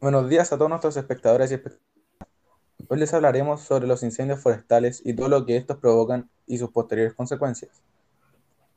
[0.00, 1.88] Buenos días a todos nuestros espectadores y espectadoras.
[2.88, 6.70] Hoy les hablaremos sobre los incendios forestales y todo lo que estos provocan y sus
[6.70, 7.82] posteriores consecuencias.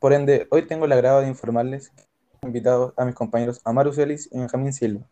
[0.00, 2.02] Por ende, hoy tengo el agrado de informarles que
[2.42, 5.06] he invitado a mis compañeros Amaru Celis y Benjamín Silva.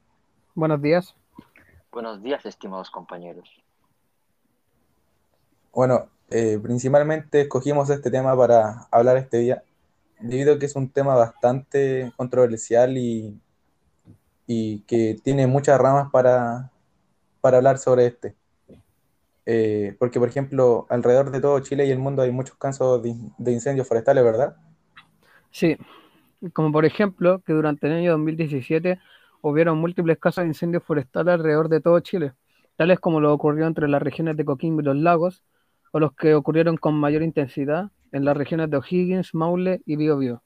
[0.57, 1.15] Buenos días.
[1.93, 3.49] Buenos días, estimados compañeros.
[5.73, 9.63] Bueno, eh, principalmente escogimos este tema para hablar este día,
[10.19, 13.41] debido a que es un tema bastante controversial y,
[14.47, 16.71] y que tiene muchas ramas para,
[17.41, 18.37] para hablar sobre este.
[19.47, 23.15] Eh, porque, por ejemplo, alrededor de todo Chile y el mundo hay muchos casos de,
[23.39, 24.57] de incendios forestales, ¿verdad?
[25.51, 25.77] Sí,
[26.53, 28.99] como por ejemplo que durante el año 2017
[29.43, 32.33] hubieron múltiples casos de incendios forestales alrededor de todo Chile,
[32.77, 35.45] tales como lo ocurrió entre las regiones de Coquimbo y los lagos,
[35.93, 40.43] o los que ocurrieron con mayor intensidad en las regiones de O'Higgins, Maule y Biobío.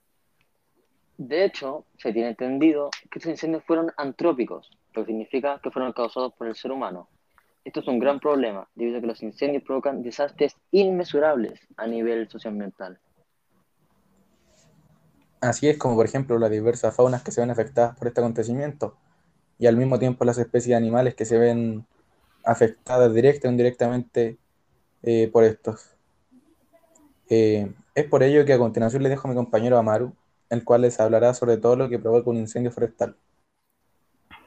[1.17, 5.93] De hecho, se tiene entendido que estos incendios fueron antrópicos, lo que significa que fueron
[5.93, 7.09] causados por el ser humano.
[7.65, 12.29] Esto es un gran problema, debido a que los incendios provocan desastres inmesurables a nivel
[12.29, 12.99] socioambiental.
[15.41, 18.97] Así es como, por ejemplo, las diversas faunas que se ven afectadas por este acontecimiento
[19.59, 21.87] y al mismo tiempo las especies de animales que se ven
[22.45, 24.37] afectadas directa o indirectamente
[25.03, 25.97] eh, por estos.
[27.29, 30.15] Eh, es por ello que a continuación le dejo a mi compañero Amaru,
[30.55, 33.17] el cual les hablará sobre todo lo que provoca un incendio forestal.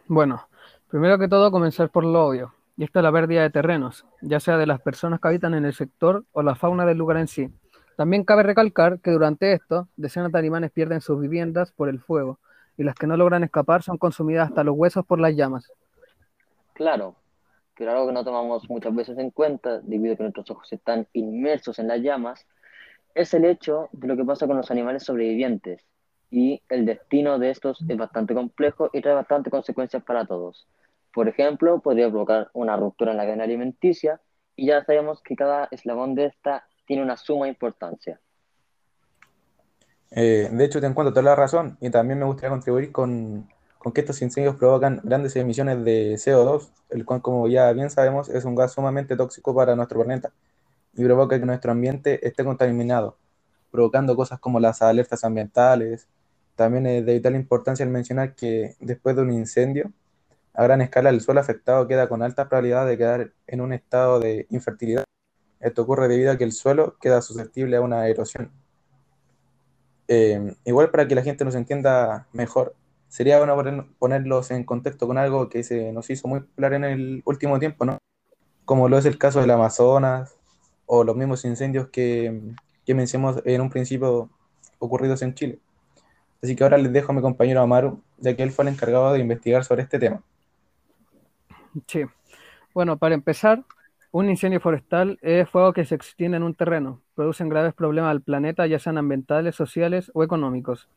[0.07, 0.47] Bueno,
[0.87, 4.39] primero que todo comenzar por lo obvio, y esto es la pérdida de terrenos, ya
[4.39, 7.27] sea de las personas que habitan en el sector o la fauna del lugar en
[7.27, 7.49] sí.
[7.97, 12.39] También cabe recalcar que durante esto, decenas de animales pierden sus viviendas por el fuego,
[12.77, 15.71] y las que no logran escapar son consumidas hasta los huesos por las llamas.
[16.73, 17.15] Claro,
[17.75, 21.07] pero algo que no tomamos muchas veces en cuenta, debido a que nuestros ojos están
[21.13, 22.45] inmersos en las llamas,
[23.15, 25.83] es el hecho de lo que pasa con los animales sobrevivientes.
[26.29, 30.67] Y el destino de estos es bastante complejo y trae bastantes consecuencias para todos.
[31.13, 34.21] Por ejemplo, podría provocar una ruptura en la cadena alimenticia
[34.55, 38.19] y ya sabemos que cada eslabón de esta tiene una suma importancia.
[40.11, 43.47] Eh, de hecho, te encuentro toda la razón y también me gustaría contribuir con,
[43.77, 48.29] con, que estos incendios provocan grandes emisiones de CO2, el cual, como ya bien sabemos,
[48.29, 50.31] es un gas sumamente tóxico para nuestro planeta
[50.93, 53.17] y provoca que nuestro ambiente esté contaminado,
[53.69, 56.07] provocando cosas como las alertas ambientales.
[56.57, 59.93] También es de vital importancia el mencionar que después de un incendio,
[60.53, 64.19] a gran escala el suelo afectado queda con alta probabilidad de quedar en un estado
[64.19, 65.05] de infertilidad
[65.59, 68.51] esto ocurre debido a que el suelo queda susceptible a una erosión.
[70.07, 72.75] Eh, igual para que la gente nos entienda mejor,
[73.09, 77.21] sería bueno ponerlos en contexto con algo que se nos hizo muy popular en el
[77.25, 77.97] último tiempo, ¿no?
[78.65, 80.35] Como lo es el caso del Amazonas
[80.85, 82.41] o los mismos incendios que,
[82.85, 84.29] que mencionamos en un principio
[84.79, 85.59] ocurridos en Chile.
[86.41, 89.13] Así que ahora les dejo a mi compañero Amaru, ya que él fue el encargado
[89.13, 90.21] de investigar sobre este tema.
[91.87, 92.03] Sí.
[92.73, 93.63] Bueno, para empezar,
[94.11, 98.21] un incendio forestal es fuego que se extiende en un terreno, producen graves problemas al
[98.21, 100.89] planeta, ya sean ambientales, sociales o económicos.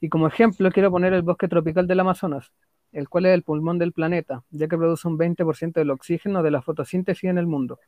[0.00, 2.52] Y como ejemplo quiero poner el bosque tropical del Amazonas,
[2.92, 6.50] el cual es el pulmón del planeta, ya que produce un 20% del oxígeno de
[6.50, 7.78] la fotosíntesis en el mundo.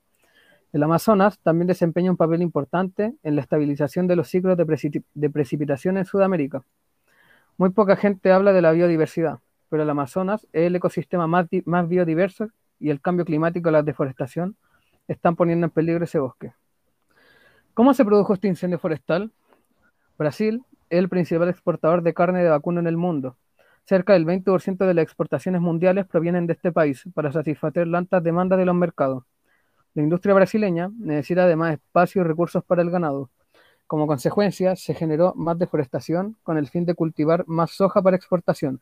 [0.73, 5.31] El Amazonas también desempeña un papel importante en la estabilización de los ciclos de, de
[5.31, 6.65] precipitación en Sudamérica.
[7.62, 11.89] Muy poca gente habla de la biodiversidad, pero el Amazonas es el ecosistema más, más
[11.89, 12.49] biodiverso
[12.81, 14.56] y el cambio climático y la deforestación
[15.06, 16.55] están poniendo en peligro ese bosque.
[17.72, 19.31] ¿Cómo se produjo este incendio forestal?
[20.19, 23.37] Brasil es el principal exportador de carne de vacuno en el mundo.
[23.84, 28.25] Cerca del 20% de las exportaciones mundiales provienen de este país para satisfacer las altas
[28.25, 29.22] demandas de los mercados.
[29.95, 33.31] La industria brasileña necesita además espacio y recursos para el ganado.
[33.92, 38.80] Como consecuencia, se generó más deforestación con el fin de cultivar más soja para exportación.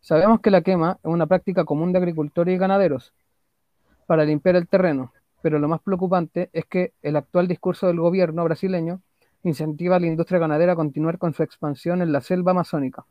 [0.00, 3.12] Sabemos que la quema es una práctica común de agricultores y ganaderos
[4.04, 8.42] para limpiar el terreno, pero lo más preocupante es que el actual discurso del gobierno
[8.42, 9.00] brasileño
[9.44, 13.06] incentiva a la industria ganadera a continuar con su expansión en la selva amazónica.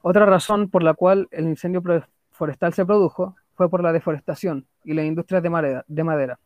[0.00, 1.82] Otra razón por la cual el incendio
[2.30, 5.84] forestal se produjo fue por la deforestación y las industrias de madera.
[5.86, 6.38] De madera.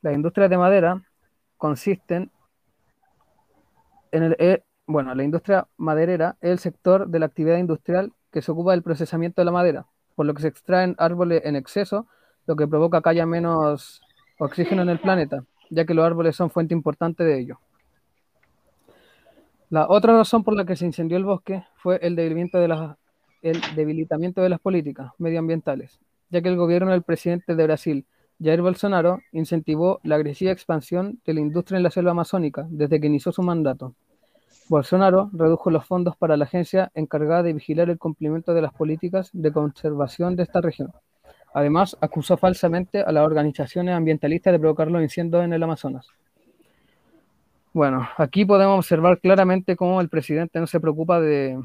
[0.00, 1.00] Las industrias de madera
[1.56, 2.32] consisten
[4.12, 4.36] en el...
[4.38, 8.72] Eh, bueno, la industria maderera es el sector de la actividad industrial que se ocupa
[8.72, 12.06] del procesamiento de la madera, por lo que se extraen árboles en exceso
[12.46, 14.00] lo que provoca que haya menos
[14.38, 17.60] oxígeno en el planeta, ya que los árboles son fuente importante de ello.
[19.70, 22.96] La otra razón por la que se incendió el bosque fue el de las,
[23.40, 25.98] el debilitamiento de las políticas medioambientales,
[26.30, 28.06] ya que el gobierno del presidente de Brasil,
[28.42, 33.06] Jair Bolsonaro, incentivó la agresiva expansión de la industria en la selva amazónica desde que
[33.06, 33.94] inició su mandato.
[34.68, 39.30] Bolsonaro redujo los fondos para la agencia encargada de vigilar el cumplimiento de las políticas
[39.32, 40.92] de conservación de esta región.
[41.54, 46.08] Además, acusó falsamente a las organizaciones ambientalistas de provocar los incendios en el Amazonas.
[47.74, 51.58] Bueno, aquí podemos observar claramente cómo el presidente no se preocupa de,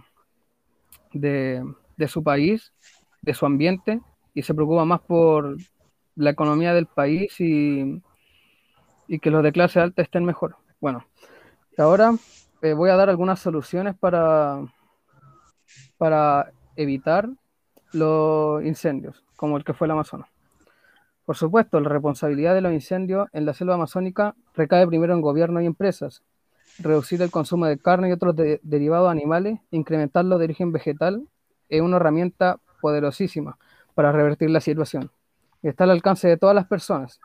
[1.14, 2.74] de, su país,
[3.22, 4.02] de su ambiente,
[4.34, 5.58] y se preocupa más por
[6.18, 8.02] la economía del país y,
[9.08, 10.58] y que los de clase alta estén mejor.
[10.82, 11.06] Bueno,
[11.78, 12.14] ahora
[12.62, 14.62] eh, voy a dar algunas soluciones para,
[15.98, 17.30] para evitar
[17.94, 20.28] los incendios, como el que fue el Amazonas.
[21.26, 25.62] Por supuesto, la responsabilidad de los incendios en la selva amazónica recae primero en gobierno
[25.62, 26.24] y empresas.
[26.80, 31.28] Reducir el consumo de carne y otros derivados animales, incrementarlo de origen vegetal,
[31.70, 33.58] es una herramienta poderosísima
[33.94, 35.12] para revertir la situación.
[35.70, 37.20] Está al alcance de todas las personas.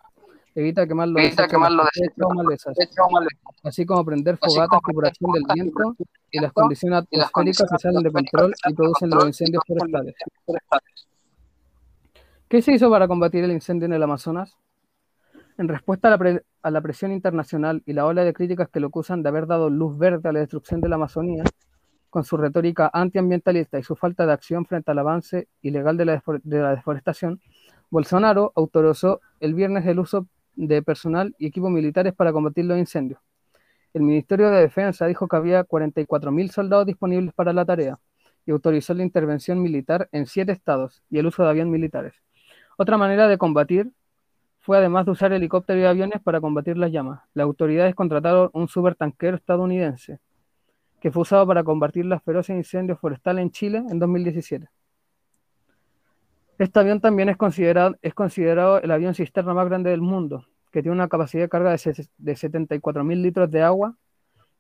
[0.55, 1.15] Evita quemar los
[2.35, 2.77] malezas,
[3.63, 5.97] así como prender fogatas por acción del viento
[6.31, 10.15] y las condiciones atmosféricas se salen de control y producen los incendios forestales.
[12.49, 14.59] ¿Qué se hizo para combatir el incendio en el Amazonas?
[15.57, 16.13] En respuesta
[16.63, 19.71] a la, presión internacional y la ola de críticas que lo acusan de haber dado
[19.71, 21.45] luz verde a la destrucción de la Amazonía,
[22.11, 26.71] con su retórica antiambientalista y su falta de acción frente al avance ilegal de la,
[26.75, 27.41] deforestación,
[27.93, 33.21] Bolsonaro autorizó el viernes el uso de personal y equipos militares para combatir los incendios.
[33.93, 37.99] El Ministerio de Defensa dijo que había 44.000 soldados disponibles para la tarea
[38.47, 42.15] y autorizó la intervención militar en siete estados y el uso de aviones militares.
[42.79, 43.93] Otra manera de combatir
[44.61, 47.21] fue además de usar helicópteros y aviones para combatir las llamas.
[47.35, 50.19] Las autoridades contrataron un supertanquero estadounidense
[50.99, 54.67] que fue usado para combatir los feroces incendios forestales en Chile en 2017.
[56.63, 60.81] Este avión también es considerado, es considerado el avión cisterna más grande del mundo, que
[60.81, 63.97] tiene una capacidad de carga de, de 74.000 litros de agua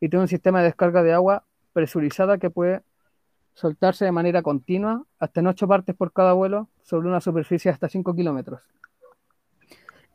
[0.00, 2.82] y tiene un sistema de descarga de agua presurizada que puede
[3.54, 7.75] soltarse de manera continua hasta en ocho partes por cada vuelo sobre una superficie de
[7.75, 8.60] hasta 5 kilómetros.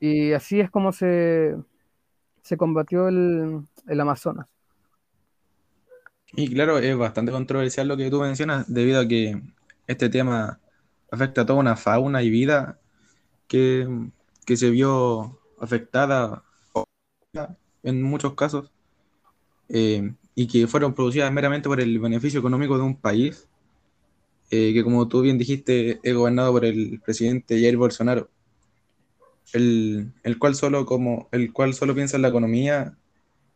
[0.02, 1.56] Y así es como se,
[2.42, 4.50] se combatió el, el Amazonas.
[6.34, 9.42] Y claro, es bastante controversial lo que tú mencionas, debido a que
[9.88, 10.60] este tema
[11.12, 12.80] afecta a toda una fauna y vida
[13.48, 13.88] que,
[14.46, 16.44] que se vio afectada
[17.84, 18.72] en muchos casos.
[19.70, 23.50] Eh, y que fueron producidas meramente por el beneficio económico de un país
[24.52, 28.30] eh, que, como tú bien dijiste, es gobernado por el presidente Jair Bolsonaro,
[29.54, 32.96] el, el, cual solo como, el cual solo piensa en la economía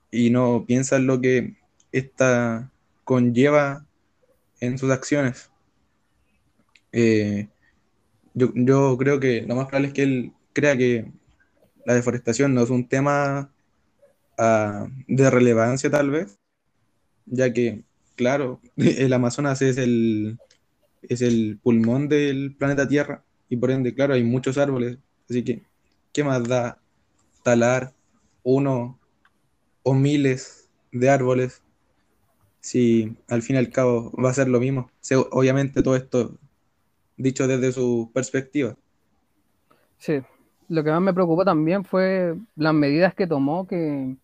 [0.09, 1.55] y no piensa en lo que
[1.91, 2.71] esta
[3.03, 3.85] conlleva
[4.59, 5.50] en sus acciones.
[6.91, 7.47] Eh,
[8.33, 11.11] yo, yo creo que lo más probable es que él crea que
[11.85, 13.51] la deforestación no es un tema
[14.37, 16.39] uh, de relevancia tal vez,
[17.25, 17.83] ya que,
[18.15, 20.37] claro, el Amazonas es el,
[21.03, 24.97] es el pulmón del planeta Tierra y por ende, claro, hay muchos árboles,
[25.29, 25.63] así que,
[26.13, 26.79] ¿qué más da
[27.43, 27.93] talar
[28.43, 28.99] uno
[29.83, 31.61] o miles de árboles
[32.59, 34.91] si al fin y al cabo va a ser lo mismo?
[35.31, 36.37] obviamente todo esto
[37.21, 38.75] dicho desde su perspectiva.
[39.97, 40.21] Sí,
[40.67, 44.15] lo que más me preocupó también fue las medidas que tomó, que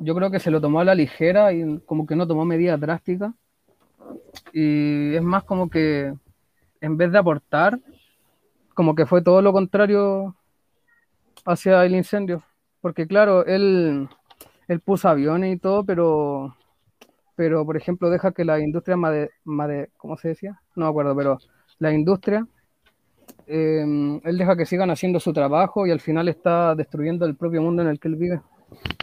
[0.00, 2.80] yo creo que se lo tomó a la ligera y como que no tomó medidas
[2.80, 3.32] drásticas.
[4.52, 6.14] Y es más como que
[6.80, 7.80] en vez de aportar,
[8.74, 10.36] como que fue todo lo contrario
[11.44, 12.44] hacia el incendio.
[12.80, 14.08] Porque claro, él,
[14.68, 16.56] él puso aviones y todo, pero,
[17.34, 20.60] pero por ejemplo deja que la industria, made, ¿cómo se decía?
[20.76, 21.38] No me acuerdo, pero
[21.78, 22.46] la industria,
[23.46, 27.62] em, él deja que sigan haciendo su trabajo y al final está destruyendo el propio
[27.62, 28.40] mundo en el que él vive.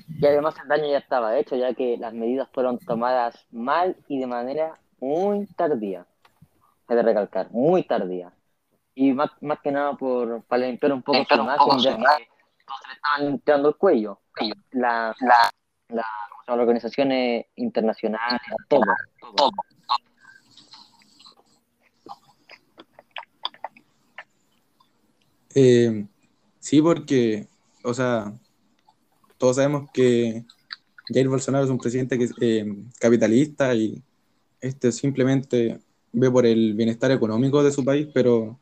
[0.08, 4.20] Y además el daño ya estaba hecho, ya que las medidas fueron tomadas mal y
[4.20, 6.06] de manera muy tardía.
[6.88, 8.32] He de recalcar, muy tardía.
[8.94, 12.04] Y más, más que nada por, para limpiar un poco su imagen, ya que
[12.66, 14.20] todos le estaban limpiando el cuello.
[14.72, 15.50] La, la,
[15.90, 16.06] la
[16.48, 18.82] las organizaciones internacionales, todo,
[19.36, 19.52] todo.
[25.56, 26.06] Eh,
[26.60, 27.48] sí, porque,
[27.84, 28.34] o sea,
[29.38, 30.44] todos sabemos que
[31.08, 34.02] Jair Bolsonaro es un presidente eh, capitalista y
[34.60, 35.80] este simplemente
[36.12, 38.60] ve por el bienestar económico de su país, pero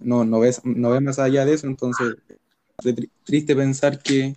[0.00, 1.66] no, no, ve, no ve más allá de eso.
[1.68, 2.16] Entonces,
[2.82, 4.36] es triste pensar que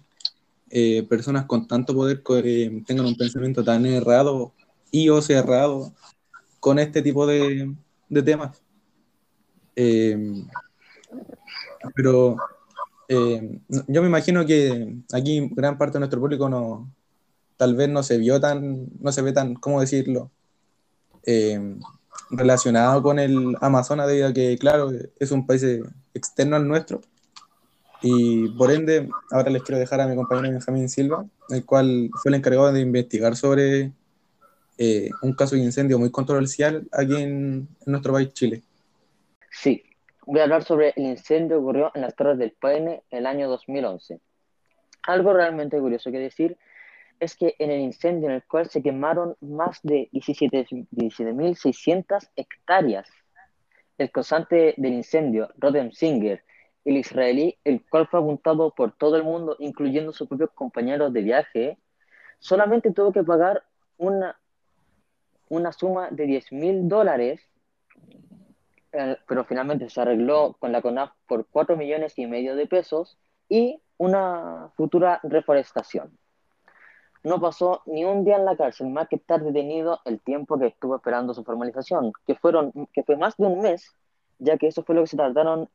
[0.69, 4.53] eh, personas con tanto poder eh, tengan un pensamiento tan errado
[4.91, 5.93] y o cerrado
[6.59, 7.73] con este tipo de,
[8.09, 8.61] de temas.
[11.95, 12.37] Pero
[13.07, 16.91] eh, yo me imagino que aquí gran parte de nuestro público no,
[17.57, 20.31] tal vez no se vio tan, no se ve tan, ¿cómo decirlo?
[21.23, 21.77] Eh,
[22.29, 25.65] relacionado con el Amazonas, debido a que, claro, es un país
[26.13, 27.01] externo al nuestro.
[28.01, 32.29] Y por ende, ahora les quiero dejar a mi compañero Benjamín Silva, el cual fue
[32.29, 33.91] el encargado de investigar sobre
[34.77, 38.61] eh, un caso de incendio muy controversial aquí en, en, nuestro país, Chile.
[39.51, 39.83] Sí,
[40.27, 43.47] voy a hablar sobre el incendio que ocurrió en las Torres del Paine el año
[43.47, 44.19] 2011.
[45.03, 46.57] Algo realmente curioso que decir
[47.21, 53.09] es que en el incendio en el cual se quemaron más de 17.600 hectáreas,
[53.97, 56.43] el causante del incendio, Rodem Singer,
[56.83, 61.21] el israelí, el cual fue apuntado por todo el mundo, incluyendo sus propios compañeros de
[61.21, 61.77] viaje,
[62.39, 63.63] solamente tuvo que pagar
[63.97, 64.37] una,
[65.47, 67.39] una suma de 10 mil dólares,
[68.97, 73.19] eh, pero finalmente se arregló con la CONAF por 4 millones y medio de pesos
[73.47, 76.17] y una futura reforestación.
[77.23, 80.67] No pasó ni un día en la cárcel, más que estar detenido el tiempo que
[80.67, 83.93] estuvo esperando su formalización, que, fueron, que fue más de un mes,
[84.39, 85.69] ya que eso fue lo que se tardaron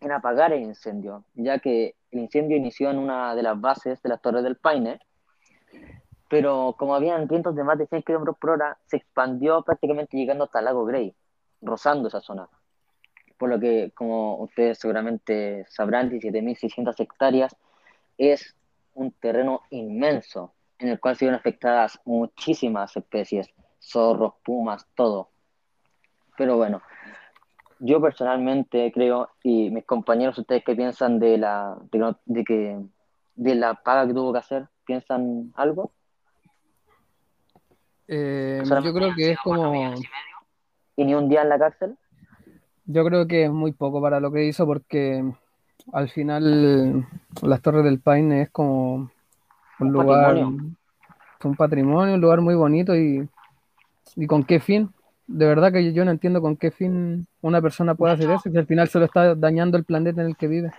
[0.00, 4.08] en apagar el incendio, ya que el incendio inició en una de las bases de
[4.08, 5.00] las Torres del Paine,
[6.28, 10.44] pero como habían vientos de más de 100 km por hora, se expandió prácticamente llegando
[10.44, 11.16] hasta el lago Grey,
[11.62, 12.48] rozando esa zona.
[13.38, 17.56] Por lo que, como ustedes seguramente sabrán, 17.600 hectáreas
[18.18, 18.54] es
[18.94, 23.48] un terreno inmenso en el cual se vieron afectadas muchísimas especies,
[23.80, 25.30] zorros, pumas, todo.
[26.36, 26.82] Pero bueno,
[27.78, 31.76] yo personalmente creo, y mis compañeros, ustedes qué piensan de la,
[32.24, 32.78] de, que,
[33.34, 35.92] de la paga que tuvo que hacer, ¿piensan algo?
[38.08, 39.94] Eh, yo creo que es como...
[40.96, 41.96] ¿Y ni un día en la cárcel?
[42.86, 45.24] Yo creo que es muy poco para lo que hizo porque
[45.92, 47.06] al final
[47.42, 49.10] las Torres del Paine es como
[49.78, 53.28] un, lugar, un patrimonio, un lugar muy bonito y,
[54.16, 54.90] y con qué fin.
[55.26, 58.58] De verdad que yo no entiendo con qué fin una persona puede hacer eso, que
[58.58, 60.72] al final se lo está dañando el planeta en el que vive.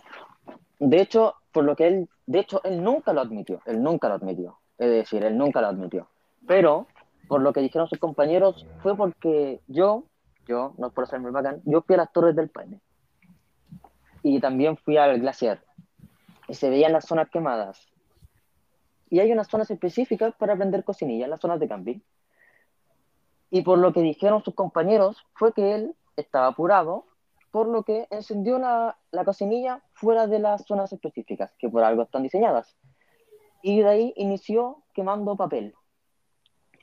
[0.79, 4.15] De hecho, por lo que él, de hecho, él nunca lo admitió, él nunca lo
[4.15, 6.07] admitió, es decir, él nunca lo admitió.
[6.45, 6.87] Pero,
[7.27, 10.05] por lo que dijeron sus compañeros, fue porque yo,
[10.47, 12.81] yo, no por muy bacán, yo fui a las Torres del Paine
[14.23, 15.61] y también fui al glaciar.
[16.47, 17.87] Y se veían las zonas quemadas.
[19.09, 21.99] Y hay unas zonas específicas para vender cocinillas, las zonas de camping.
[23.51, 27.05] Y por lo que dijeron sus compañeros, fue que él estaba apurado,
[27.51, 32.01] por lo que encendió la, la cocinilla fuera de las zonas específicas, que por algo
[32.01, 32.75] están diseñadas.
[33.61, 35.75] Y de ahí inició quemando papel.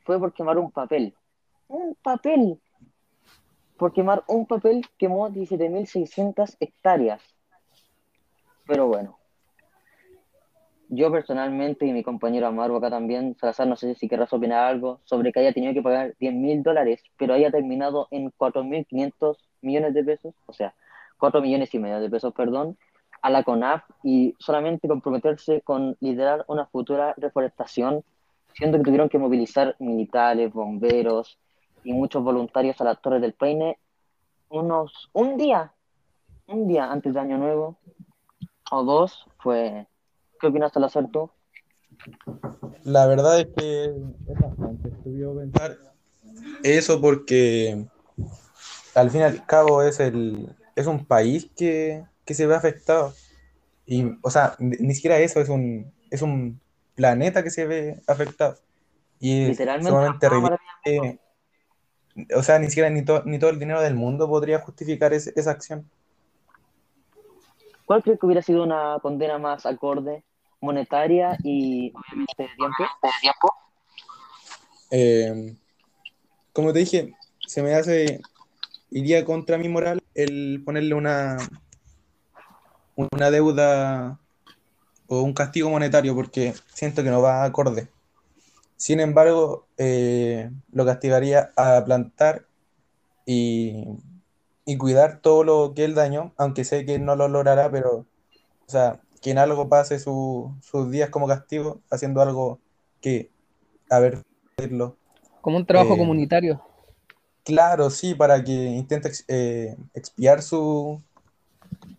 [0.04, 1.14] Fue por quemar un papel.
[1.69, 2.61] Un papel
[3.76, 7.23] por quemar un papel quemó 17.600 hectáreas.
[8.66, 9.19] Pero bueno,
[10.90, 15.00] yo personalmente y mi compañero Amaro acá también, Salazar, no sé si querrás opinar algo
[15.04, 20.04] sobre que haya tenido que pagar 10.000 dólares, pero haya terminado en 4.500 millones de
[20.04, 20.75] pesos, o sea,
[21.19, 22.76] 4 millones y medio de pesos, perdón,
[23.23, 28.02] a la CONAF y solamente comprometerse con liderar una futura reforestación,
[28.61, 31.38] siendo que tuvieron que movilizar militares, bomberos,
[31.83, 33.79] y muchos voluntarios a las Torres del Paine
[34.50, 35.73] unos un día,
[36.47, 37.79] un día antes de Año Nuevo
[38.71, 39.87] o dos fue.
[40.38, 41.31] ¿Qué opinas, Salazar, tú?
[42.85, 45.79] La verdad es que es bastante estúpido pensar
[46.62, 47.87] eso porque
[48.95, 53.14] al fin y al cabo es el es un país que, que se ve afectado.
[53.87, 56.61] Y, o sea, ni siquiera eso, es un, es un
[57.00, 58.59] planeta que se ve afectado.
[59.19, 60.59] Y es sumamente ridículo
[62.37, 65.88] o sea, ni siquiera ni, ni todo el dinero del mundo podría justificar esa acción.
[67.87, 70.23] ¿Cuál crees que hubiera sido una condena más acorde,
[70.61, 73.54] monetaria y obviamente de tiempo?
[74.90, 75.57] Eh,
[76.52, 77.14] como te dije,
[77.47, 78.21] se me hace,
[78.90, 81.38] iría contra mi moral el ponerle una,
[82.97, 84.19] una deuda
[85.11, 87.88] o un castigo monetario porque siento que no va acorde.
[88.76, 92.47] Sin embargo, eh, lo castigaría a plantar
[93.26, 93.85] y,
[94.79, 98.07] cuidar todo lo que él dañó, aunque sé que no lo logrará, pero,
[98.67, 102.61] o sea, que en algo pase sus días como castigo, haciendo algo
[103.00, 103.33] que,
[103.90, 104.23] a ver,
[105.40, 106.62] Como un trabajo eh, comunitario.
[107.43, 111.02] Claro, sí, para que intente eh, expiar su,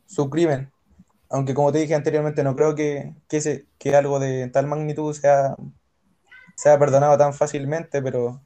[0.05, 0.71] su crimen.
[1.31, 5.55] Aunque como te dije anteriormente, no creo que, que, algo de tal magnitud sea
[6.55, 8.41] se ha perdonado tan fácilmente, pero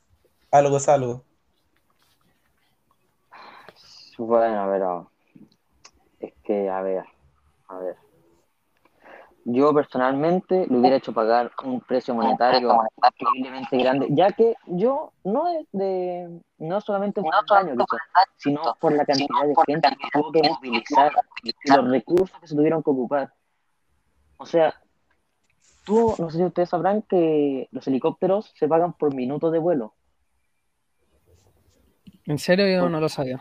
[0.52, 1.24] algo es algo.
[4.20, 5.12] Bueno, pero
[6.20, 7.04] es que, a ver,
[7.68, 8.05] a ver.
[9.48, 15.48] Yo personalmente le hubiera hecho pagar un precio monetario increíblemente grande, ya que yo no
[15.48, 17.98] es de no solamente por el daño que hizo,
[18.38, 21.12] sino por la cantidad de gente que tuvo que movilizar
[21.44, 23.34] y los recursos que se tuvieron que ocupar.
[24.38, 24.74] O sea,
[25.86, 29.94] tú, no sé si ustedes sabrán que los helicópteros se pagan por minutos de vuelo.
[32.26, 33.40] ¿En serio yo no lo sabía?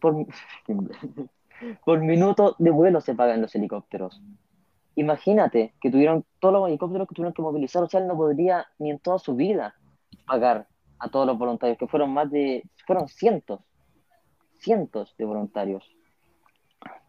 [0.00, 0.26] Por,
[1.84, 4.20] por minuto de vuelo se pagan los helicópteros.
[5.00, 8.66] Imagínate que tuvieron todos los helicópteros que tuvieron que movilizar, o sea, él no podría
[8.78, 9.74] ni en toda su vida
[10.26, 13.60] pagar a todos los voluntarios, que fueron más de, fueron cientos,
[14.58, 15.90] cientos de voluntarios.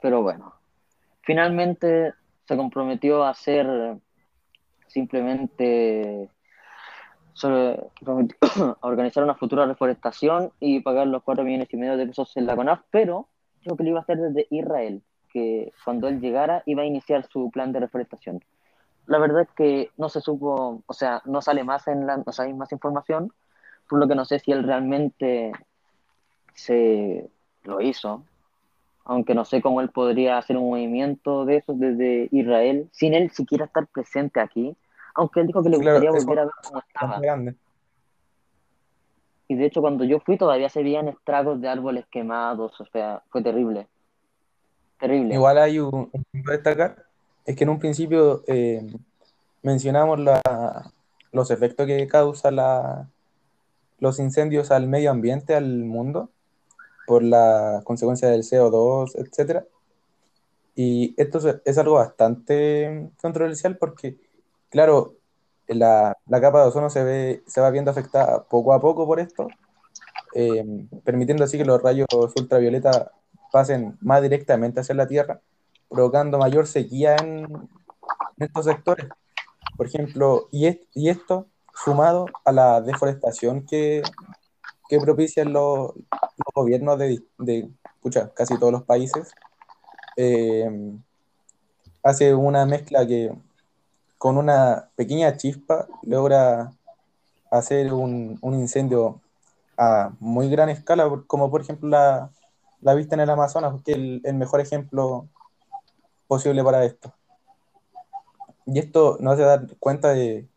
[0.01, 0.53] Pero bueno,
[1.24, 2.13] finalmente
[2.45, 3.98] se comprometió a hacer
[4.88, 6.29] simplemente
[7.43, 12.45] a organizar una futura reforestación y pagar los cuatro millones y medio de pesos en
[12.45, 13.27] la CONAF, pero
[13.62, 17.27] creo que lo iba a hacer desde Israel que cuando él llegara iba a iniciar
[17.27, 18.43] su plan de reforestación.
[19.07, 22.31] La verdad es que no se supo, o sea, no sale más en la, no
[22.31, 23.33] sale más información,
[23.89, 25.51] por lo que no sé si él realmente
[26.53, 27.29] se
[27.63, 28.23] lo hizo,
[29.03, 33.31] aunque no sé cómo él podría hacer un movimiento de eso desde Israel, sin él
[33.31, 34.75] siquiera estar presente aquí,
[35.15, 37.19] aunque él dijo que le gustaría volver a ver cómo estaba.
[39.47, 43.21] Y de hecho cuando yo fui todavía se veían estragos de árboles quemados, o sea,
[43.29, 43.88] fue terrible.
[45.01, 47.05] Igual hay un, punto a destacar,
[47.46, 48.86] es que en un principio eh,
[49.63, 50.20] mencionamos
[51.31, 53.10] los efectos que causa la,
[54.00, 56.29] los incendios al medio ambiente, al mundo,
[57.08, 59.63] por la consecuencia del CO2, etc.
[60.75, 64.17] Y esto es, algo bastante controversial porque,
[64.70, 65.15] claro,
[65.67, 69.48] la, capa de ozono se, ve, se va viendo afectada poco a poco por esto,
[70.36, 73.12] eh, permitiendo así que los rayos ultravioleta
[73.51, 75.41] pasen más directamente hacia la Tierra,
[75.89, 77.48] provocando mayor sequía en,
[78.38, 79.08] estos sectores.
[79.77, 80.79] Por ejemplo, y,
[81.10, 84.01] esto sumado a la deforestación que,
[84.89, 85.93] que propician los,
[86.55, 87.70] gobiernos de, de
[88.34, 89.31] casi todos los países,
[90.17, 90.70] eh,
[92.03, 93.31] hace una mezcla que
[94.18, 96.72] con una pequeña chispa logra
[97.51, 99.22] hacer un incendio
[99.77, 102.29] a muy gran escala, como por ejemplo la,
[102.81, 105.27] la vista en el Amazonas, que es el, mejor ejemplo
[106.27, 107.13] posible para esto.
[108.65, 110.48] Y esto nos hace dar cuenta de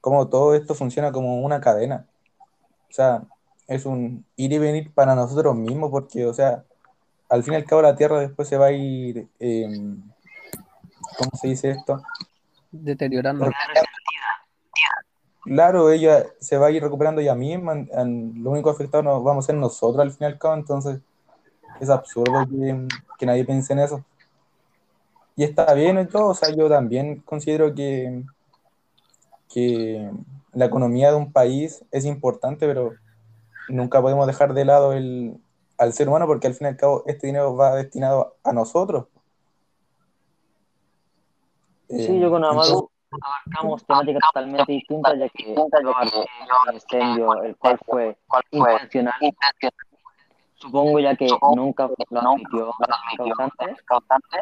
[0.00, 2.06] cómo todo esto funciona como una cadena.
[2.90, 3.22] O sea,
[3.66, 6.64] es un ir y venir para nosotros mismos, porque, o sea,
[7.28, 10.02] al fin y al cabo la Tierra después se va a ir, em,
[11.18, 12.02] ¿cómo se dice esto?
[12.70, 13.50] Deteriorando.
[15.44, 19.46] Claro, ella se va a ir recuperando ella misma, lo único afectado nos vamos a
[19.46, 21.00] ser nosotros al fin y al cabo, entonces
[21.80, 22.46] es absurdo
[23.18, 24.04] que, nadie piense en eso.
[25.36, 28.22] Y está bien y todo, o sea, yo también considero que,
[29.52, 30.10] que
[30.52, 32.92] la economía de un país es importante, pero
[33.68, 35.36] nunca podemos dejar de lado el,
[35.78, 39.06] al ser humano porque al fin y al cabo este dinero va destinado a nosotros.
[41.88, 48.16] Sí, yo con Amado abarcamos temáticas totalmente distintas, ya que el incendio, el cual fue
[48.50, 49.14] intencional,
[50.64, 52.70] Supongo ya que nunca lo admitió
[53.18, 53.76] causante.
[53.84, 54.38] causante.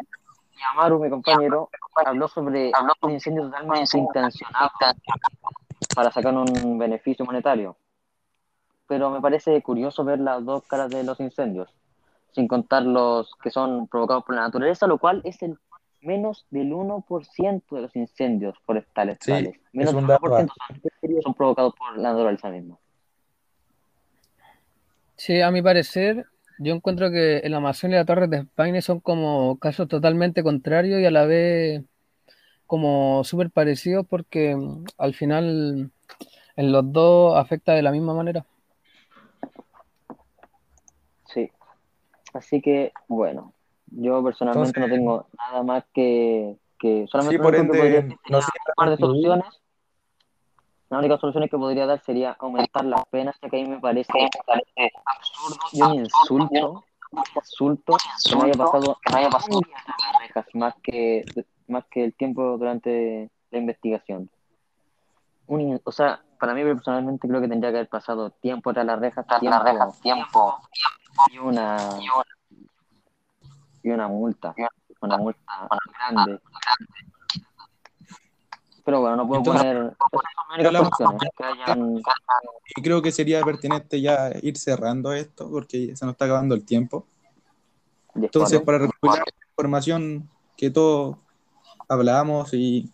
[0.55, 1.69] Y Amaru, mi compañero,
[2.05, 4.69] habló sobre un incendio totalmente intencionado
[5.93, 7.75] para sacar un beneficio monetario.
[8.87, 11.75] Pero me parece curioso ver las dos caras de los incendios,
[12.31, 15.57] sin contar los que son provocados por la naturaleza, lo cual es el
[15.99, 19.17] menos del 1% de los incendios forestales.
[19.19, 22.77] Sí, menos del 1% son, son provocados por la naturaleza misma.
[25.15, 26.25] Sí, a mi parecer,
[26.59, 30.99] yo encuentro que el Amazon y la Torre de España son como casos totalmente contrarios
[30.99, 31.83] y a la vez
[32.65, 35.91] como súper parecidos porque mm, al final
[36.55, 38.45] en los dos afecta de la misma manera.
[41.25, 41.51] Sí,
[42.33, 43.53] así que bueno,
[43.87, 48.73] yo personalmente no tengo nada más que, que solamente sí, por ende, no sé, un
[48.75, 49.62] par de soluciones
[50.93, 53.79] la única solución que podría dar sería aumentar las penas, ya que a mí me
[53.79, 54.11] parece,
[55.05, 56.83] absurdo y un insulto,
[57.35, 59.61] insulto que no haya pasado, que no haya pasado.
[59.73, 61.25] las rejas, más que,
[61.67, 64.29] más que el tiempo durante la investigación.
[65.47, 69.25] o sea, para mí personalmente creo que tendría que haber pasado tiempo tras las rejas,
[69.25, 70.59] tiempo, las rejas, tiempo,
[71.31, 71.77] y una
[73.81, 74.53] y una multa,
[75.01, 76.39] una multa grande
[78.83, 79.95] pero bueno, no puedo poner.
[82.75, 86.65] Y creo que sería pertinente ya ir cerrando esto porque se nos está acabando el
[86.65, 87.07] tiempo.
[88.15, 91.17] Entonces, para recuperar la información que todos
[91.87, 92.89] hablamos y,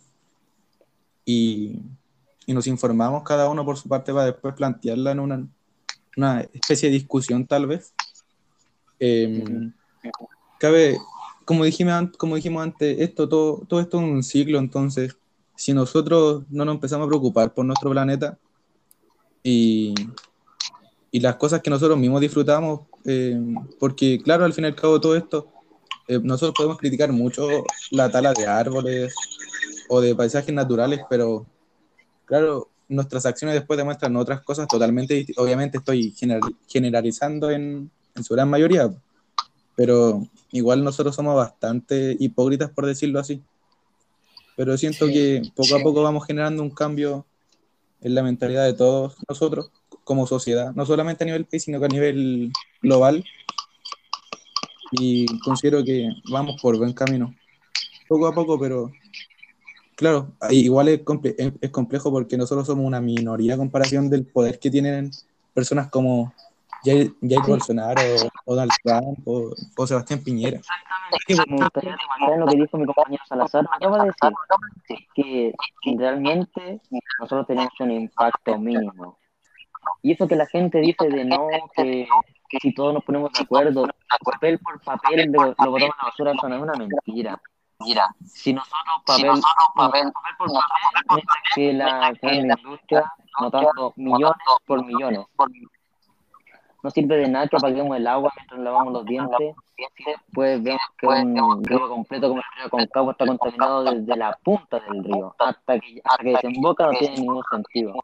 [1.24, 1.82] y,
[2.46, 5.46] y nos informamos cada uno por su parte para después plantearla en una,
[6.16, 7.94] una especie de discusión tal vez.
[8.98, 9.70] Eh,
[10.58, 10.98] cabe,
[11.44, 15.16] como dijimos, como dijimos antes, esto, todo, todo esto es un ciclo, entonces,
[15.60, 18.38] si nosotros no nos empezamos a preocupar por nuestro planeta
[19.42, 19.92] y,
[21.10, 23.38] y las cosas que nosotros mismos disfrutamos, eh,
[23.78, 25.48] porque claro, al fin y al cabo todo esto,
[26.08, 27.46] eh, nosotros podemos criticar mucho
[27.90, 29.14] la tala de árboles
[29.90, 31.44] o de paisajes naturales, pero
[32.24, 35.44] claro, nuestras acciones después demuestran otras cosas totalmente distintas.
[35.44, 36.14] Obviamente estoy
[36.68, 38.90] generalizando en, en su gran mayoría,
[39.76, 43.42] pero igual nosotros somos bastante hipócritas, por decirlo así.
[44.60, 47.24] Pero siento Sí, que poco a poco vamos generando un cambio
[48.02, 49.70] en la mentalidad de todos nosotros
[50.04, 53.24] como sociedad, no solamente a nivel país, sino que a nivel global.
[54.92, 57.34] Y considero que vamos por buen camino.
[58.06, 58.92] Poco a poco, pero
[59.96, 64.26] claro, igual es, comple- es- es complejo porque nosotros somos una minoría a comparación del
[64.26, 65.10] poder que tienen
[65.54, 66.34] personas como
[66.84, 67.50] Jair, Jair Sí.
[67.50, 68.00] Bolsonaro
[68.44, 70.58] o Donald Trump o, o Sebastián Piñera.
[70.58, 71.50] Exactamente.
[71.50, 73.66] Me gustaría remarcar lo que dijo mi compañero Salazar.
[73.72, 74.12] Acaba de
[74.88, 75.54] decir que
[75.98, 76.80] realmente
[77.20, 79.18] nosotros tenemos un impacto mínimo.
[80.02, 82.06] Y eso que la gente dice de no, que,
[82.48, 83.86] que si todos nos ponemos de acuerdo,
[84.24, 87.40] papel por papel lo, lo botamos a la basura, eso no es una mentira.
[87.80, 93.12] Mira, Si nosotros si papel, nosotros papel, papel por papel, mientras que la gran industria,
[93.40, 95.26] notando millones por millones.
[96.82, 99.54] No sirve de nada que apaguemos el agua mientras lavamos los dientes.
[100.06, 104.80] Después vemos que un río completo como el río Concagua está contaminado desde la punta
[104.80, 107.94] del río hasta que, hasta que desemboca, no tiene ningún sentido.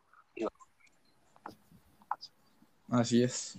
[2.91, 3.59] Así es.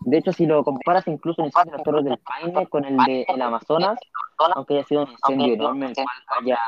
[0.00, 2.96] De hecho, si lo comparas incluso el incendio de las Torres del Paine con el
[2.96, 3.98] de el Amazonas,
[4.54, 6.58] aunque haya sido un incendio enorme, el cual haya,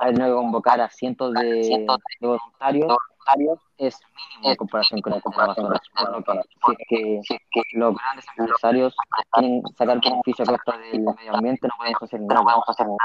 [0.00, 1.86] haya tenido que convocar a cientos de,
[2.20, 2.96] de voluntarios,
[3.78, 5.20] es mínimo en comparación con el.
[5.22, 8.94] Por lo que, si es que los grandes empresarios
[9.32, 12.98] quieren sacar beneficio a costa del medio ambiente, no podemos hacer nada.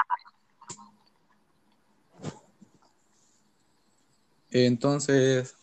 [4.52, 5.56] Entonces,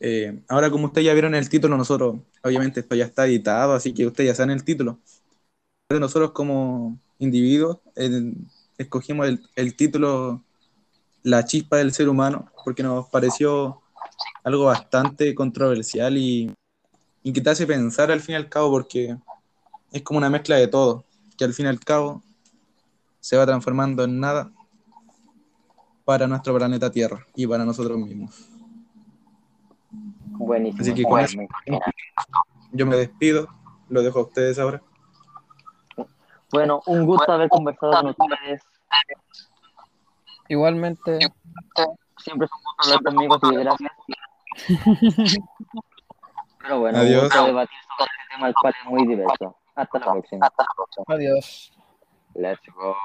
[0.00, 3.94] eh, ahora como ustedes ya vieron el título, nosotros, obviamente esto ya está editado, así
[3.94, 4.98] que ustedes ya saben el título.
[5.88, 8.34] Nosotros como individuos eh,
[8.76, 10.42] escogimos el, el título
[11.26, 13.82] La chispa del ser humano, porque nos pareció
[14.44, 16.54] algo bastante controversial y,
[17.24, 19.16] y que te hace pensar al fin y al cabo, porque
[19.90, 21.04] es como una mezcla de todo,
[21.36, 22.22] que al fin y al cabo
[23.18, 24.52] se va transformando en nada
[26.04, 28.48] para nuestro planeta Tierra y para nosotros mismos.
[30.38, 30.80] Buenísimo.
[30.80, 31.38] Así que con eso,
[32.70, 33.48] yo me despido,
[33.88, 34.80] lo dejo a ustedes ahora.
[36.52, 38.62] Bueno, un gusto haber conversado con ustedes.
[40.48, 41.18] Igualmente,
[42.18, 43.92] Siempre es un gusto hablar conmigo, que gracias.
[46.62, 47.24] Pero bueno, Adiós.
[47.24, 49.56] gusto debatir sobre este tema, el cual es muy diverso.
[49.74, 50.50] Hasta la próxima.
[51.08, 51.72] adiós.
[52.34, 52.96] Let's go.